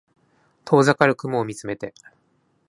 [0.65, 1.93] 遠ざかる雲を見つめて